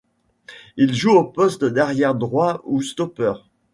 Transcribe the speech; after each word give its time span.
Il 0.77 0.95
joue 0.95 1.11
au 1.11 1.23
poste 1.25 1.63
d'arrière 1.63 2.15
droit 2.15 2.63
ou 2.65 2.81
stoppeur. 2.81 3.47